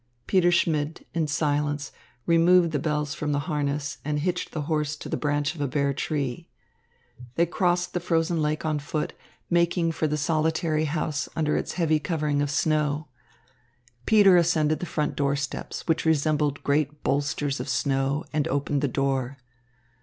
Peter 0.25 0.49
Schmidt, 0.51 1.05
in 1.13 1.27
silence, 1.27 1.91
removed 2.25 2.71
the 2.71 2.79
bells 2.79 3.13
from 3.13 3.33
the 3.33 3.41
harness 3.41 3.99
and 4.03 4.17
hitched 4.21 4.51
the 4.51 4.63
horse 4.63 4.95
to 4.95 5.07
the 5.07 5.15
branch 5.15 5.53
of 5.53 5.61
a 5.61 5.67
bare 5.67 5.93
tree. 5.93 6.49
They 7.35 7.45
crossed 7.45 7.93
the 7.93 7.99
frozen 7.99 8.41
lake 8.41 8.65
on 8.65 8.79
foot, 8.79 9.13
making 9.47 9.91
for 9.91 10.07
the 10.07 10.17
solitary 10.17 10.85
house 10.85 11.29
under 11.35 11.55
its 11.55 11.73
heavy 11.73 11.99
covering 11.99 12.41
of 12.41 12.49
snow. 12.49 13.09
Peter 14.07 14.37
ascended 14.37 14.79
the 14.79 14.87
front 14.87 15.15
door 15.15 15.35
steps, 15.35 15.87
which 15.87 16.03
resembled 16.03 16.63
great 16.63 17.03
bolsters 17.03 17.59
of 17.59 17.69
snow, 17.69 18.23
and 18.33 18.47
opened 18.47 18.81
the 18.81 18.87
door. 18.87 19.37